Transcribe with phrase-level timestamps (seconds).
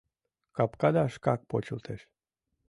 [0.55, 2.01] Капкада шкак почылтеш.